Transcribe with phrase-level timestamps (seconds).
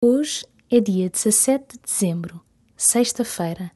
[0.00, 2.40] Hoje é dia 17 de dezembro,
[2.76, 3.72] sexta-feira,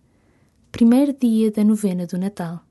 [0.71, 2.65] primeiro dia da novena do Natal.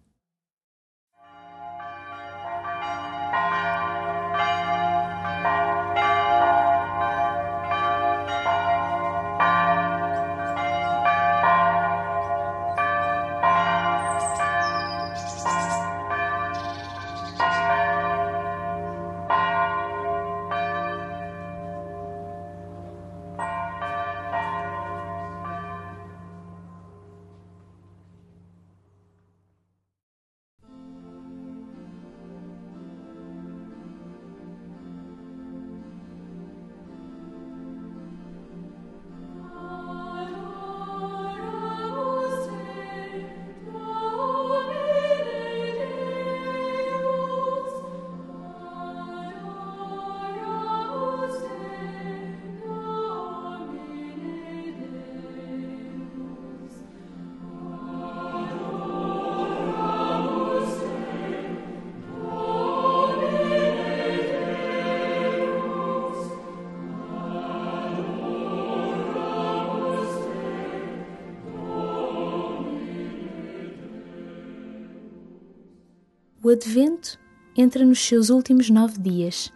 [76.51, 77.17] Advento
[77.55, 79.53] entra nos seus últimos nove dias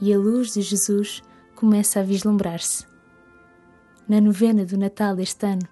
[0.00, 1.22] e a luz de Jesus
[1.56, 2.86] começa a vislumbrar-se.
[4.08, 5.66] Na novena do Natal deste ano,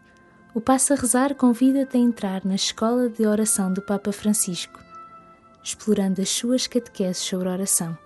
[0.52, 4.80] o Passo a Rezar convida-te a entrar na escola de oração do Papa Francisco,
[5.62, 7.96] explorando as suas catequeses sobre oração.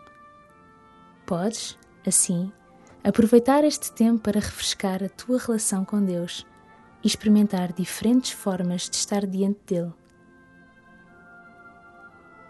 [1.24, 2.52] Podes, assim,
[3.02, 6.46] aproveitar este tempo para refrescar a tua relação com Deus
[7.02, 9.92] e experimentar diferentes formas de estar diante dele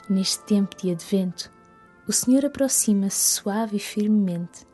[0.09, 1.51] Neste tempo de advento,
[2.07, 4.65] o Senhor aproxima-se suave e firmemente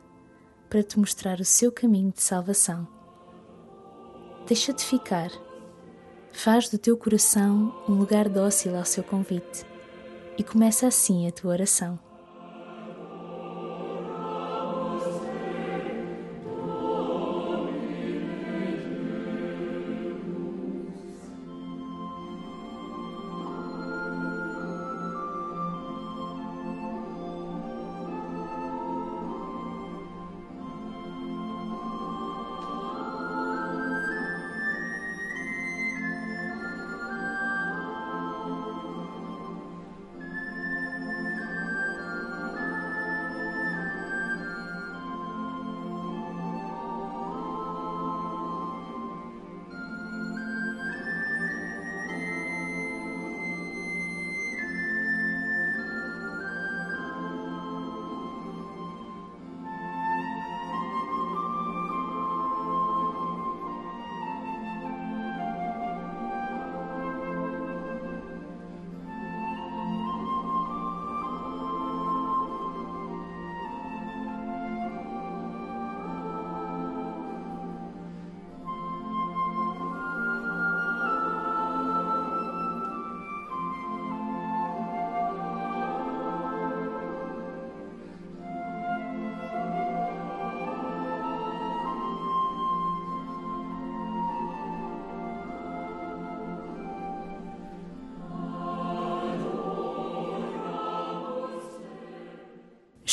[0.69, 2.87] para te mostrar o seu caminho de salvação.
[4.47, 5.31] Deixa-te ficar.
[6.31, 9.65] Faz do teu coração um lugar dócil ao seu convite
[10.37, 11.97] e começa assim a tua oração.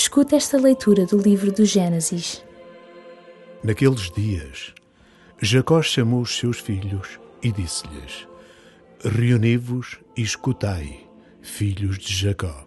[0.03, 2.43] Escuta esta leitura do livro do Gênesis.
[3.63, 4.73] Naqueles dias,
[5.43, 8.27] Jacó chamou os seus filhos e disse-lhes:
[9.05, 11.07] Reuni-vos e escutai,
[11.43, 12.67] filhos de Jacó.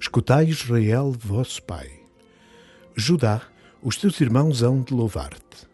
[0.00, 1.90] Escutai Israel, vosso pai.
[2.96, 3.42] Judá,
[3.82, 5.68] os teus irmãos hão de louvar-te.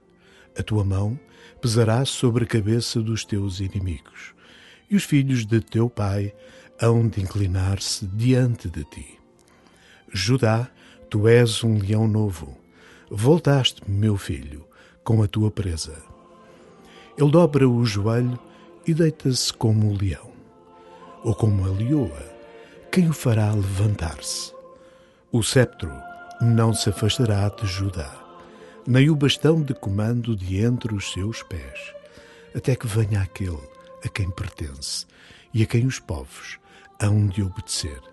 [0.58, 1.16] A tua mão
[1.62, 4.34] pesará sobre a cabeça dos teus inimigos,
[4.90, 6.34] e os filhos de teu pai
[6.82, 9.19] hão de inclinar-se diante de ti.
[10.12, 10.68] Judá,
[11.08, 12.56] tu és um leão novo.
[13.08, 14.66] Voltaste, meu filho,
[15.04, 16.02] com a tua presa.
[17.16, 18.38] Ele dobra o joelho
[18.84, 20.32] e deita-se como o leão,
[21.22, 22.22] ou como a leoa.
[22.90, 24.52] Quem o fará levantar-se?
[25.30, 25.92] O sceptro
[26.40, 28.12] não se afastará de Judá,
[28.84, 31.94] nem o bastão de comando de entre os seus pés,
[32.52, 33.62] até que venha aquele
[34.04, 35.06] a quem pertence
[35.54, 36.58] e a quem os povos
[37.00, 38.09] hão de obedecer.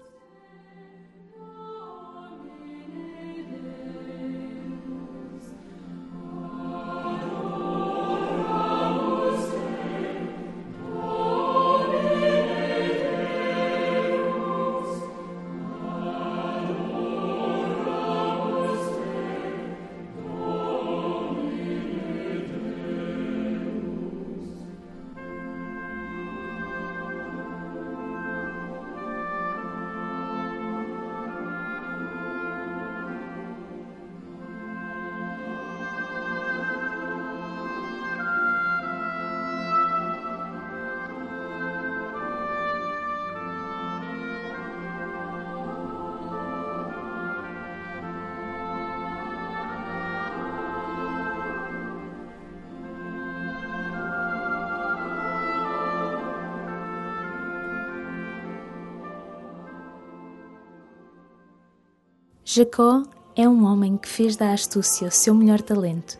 [62.50, 63.04] Jacó
[63.36, 66.18] é um homem que fez da astúcia o seu melhor talento.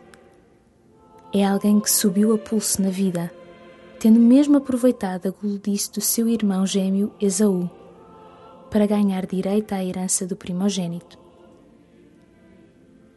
[1.32, 3.32] É alguém que subiu a pulso na vida,
[3.98, 7.70] tendo mesmo aproveitado a gulodice do seu irmão gêmeo Esaú,
[8.70, 11.18] para ganhar direito à herança do primogênito.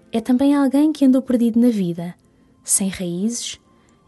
[0.09, 2.15] É também alguém que andou perdido na vida,
[2.63, 3.59] sem raízes,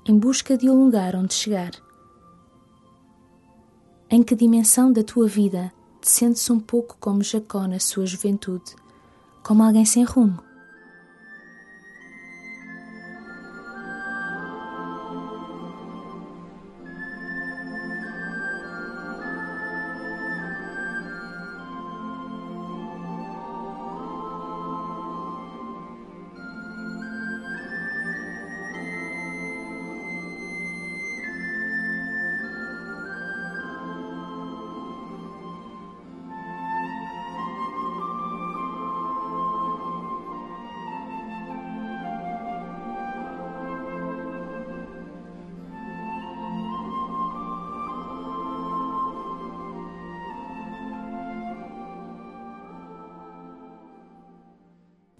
[0.07, 1.71] em busca de um lugar onde chegar.
[4.09, 8.81] Em que dimensão da tua vida te sentes um pouco como Jacó na sua juventude,
[9.43, 10.39] como alguém sem rumo?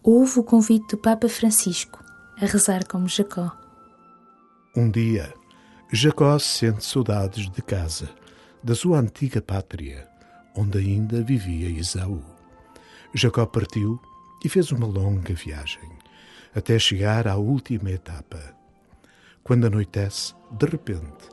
[0.04, 2.04] Houve o convite do Papa Francisco
[2.38, 3.52] a rezar como Jacó.
[4.76, 5.34] Um dia,
[5.92, 8.10] Jacó sente saudades de casa,
[8.62, 10.08] da sua antiga pátria,
[10.56, 12.22] onde ainda vivia Esaú.
[13.14, 14.00] Jacó partiu
[14.44, 15.90] e fez uma longa viagem,
[16.54, 18.40] até chegar à última etapa.
[19.42, 21.30] Quando anoitece, de repente,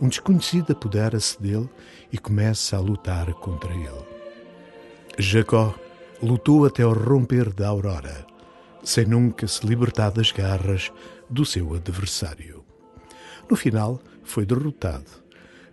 [0.00, 1.68] um desconhecido apodera-se dele
[2.10, 4.06] e começa a lutar contra ele.
[5.18, 5.74] Jacó
[6.22, 8.26] lutou até ao romper da aurora,
[8.82, 10.92] sem nunca se libertar das garras
[11.28, 12.64] do seu adversário.
[13.48, 15.10] No final, foi derrotado,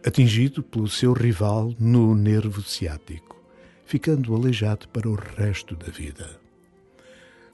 [0.06, 3.42] atingido pelo seu rival no nervo ciático,
[3.86, 6.40] ficando aleijado para o resto da vida.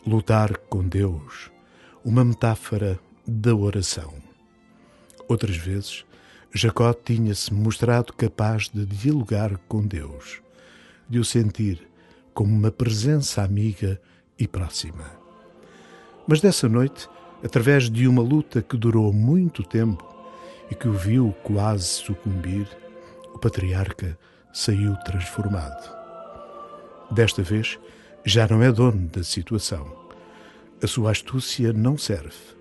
[0.06, 1.52] Lutar com Deus,
[2.04, 4.14] uma metáfora da oração.
[5.28, 6.06] Outras vezes,
[6.54, 10.42] Jacó tinha-se mostrado capaz de dialogar com Deus,
[11.10, 11.91] de o sentir
[12.34, 14.00] como uma presença amiga
[14.38, 15.06] e próxima.
[16.28, 17.10] Mas dessa noite,
[17.44, 20.08] através de uma luta que durou muito tempo
[20.70, 22.68] e que o viu quase sucumbir,
[23.34, 24.18] o patriarca
[24.54, 25.92] saiu transformado.
[27.12, 27.80] Desta vez,
[28.24, 30.00] já não é dono da situação.
[30.82, 32.56] A sua astúcia não serve.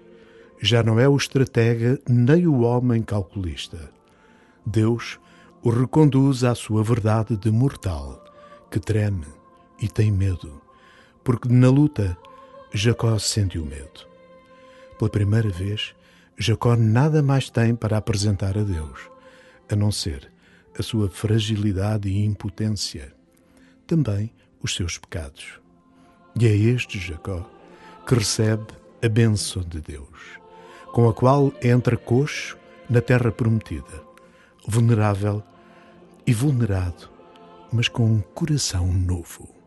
[0.61, 3.91] Já não é o estratega nem o homem calculista.
[4.67, 5.19] Deus
[5.63, 8.25] o reconduz à sua verdade de mortal,
[8.71, 9.27] que treme,
[9.81, 10.61] e tem medo,
[11.25, 12.17] porque na luta
[12.73, 14.07] Jacó sentiu medo.
[14.99, 15.95] Pela primeira vez,
[16.39, 19.01] Jacó nada mais tem para apresentar a Deus,
[19.69, 20.31] a não ser
[20.79, 23.13] a sua fragilidade e impotência,
[23.87, 25.61] também os seus pecados.
[26.39, 27.49] E é este Jacó
[28.07, 28.67] que recebe
[29.03, 30.39] a bênção de Deus,
[30.93, 32.57] com a qual entra coxo
[32.89, 34.03] na terra prometida,
[34.67, 35.43] vulnerável
[36.27, 37.11] e vulnerado,
[37.73, 39.60] mas com um coração novo.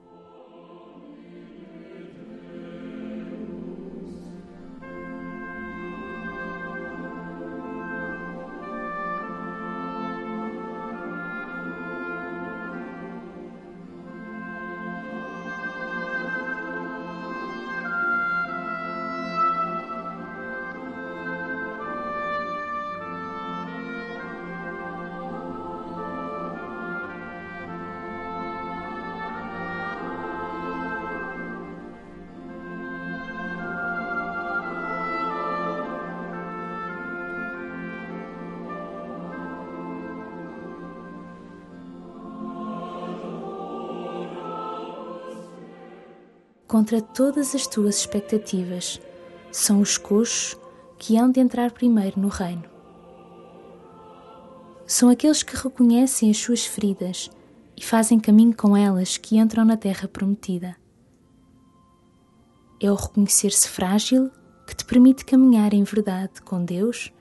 [46.67, 49.00] Contra todas as tuas expectativas.
[49.51, 50.58] São os coxos
[50.98, 52.63] que hão de entrar primeiro no reino.
[54.86, 57.29] São aqueles que reconhecem as suas feridas
[57.75, 60.75] e fazem caminho com elas que entram na terra prometida.
[62.79, 64.29] É o reconhecer-se frágil
[64.67, 67.12] que te permite caminhar em verdade com Deus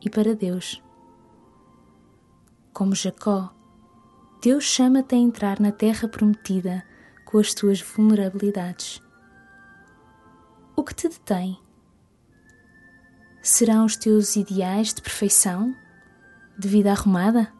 [0.00, 0.82] e para Deus.
[2.72, 3.52] Como Jacó,
[4.42, 6.84] Deus chama-te a entrar na terra prometida
[7.30, 9.00] com as tuas vulnerabilidades.
[10.74, 11.56] O que te detém?
[13.40, 15.74] Serão os teus ideais de perfeição,
[16.58, 17.52] de vida arrumada?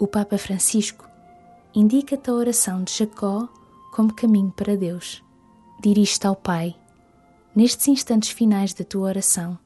[0.00, 1.08] O Papa Francisco
[1.74, 3.48] indica-te a oração de Jacó
[3.92, 5.24] como caminho para Deus.
[5.82, 6.76] Dirige-te ao Pai,
[7.52, 9.58] nestes instantes finais da tua oração,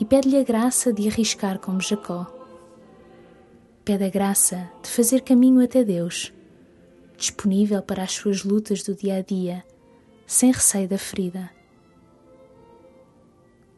[0.00, 2.26] e pede-lhe a graça de arriscar como Jacó.
[3.84, 6.32] Pede a graça de fazer caminho até Deus,
[7.16, 9.64] disponível para as suas lutas do dia a dia,
[10.26, 11.48] sem receio da ferida.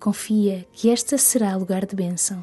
[0.01, 2.43] Confia que esta será lugar de bênção.